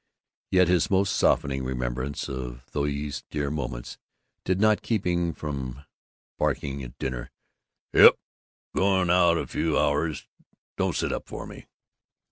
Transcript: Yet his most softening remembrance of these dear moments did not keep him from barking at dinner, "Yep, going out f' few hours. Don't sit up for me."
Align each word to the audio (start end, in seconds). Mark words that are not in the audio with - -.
Yet 0.49 0.67
his 0.67 0.89
most 0.89 1.15
softening 1.15 1.63
remembrance 1.63 2.27
of 2.27 2.63
these 2.71 3.23
dear 3.29 3.51
moments 3.51 3.99
did 4.43 4.59
not 4.59 4.81
keep 4.81 5.05
him 5.05 5.31
from 5.31 5.85
barking 6.39 6.81
at 6.81 6.97
dinner, 6.97 7.29
"Yep, 7.93 8.15
going 8.75 9.11
out 9.11 9.37
f' 9.37 9.51
few 9.51 9.77
hours. 9.77 10.27
Don't 10.75 10.95
sit 10.95 11.13
up 11.13 11.27
for 11.27 11.45
me." 11.45 11.67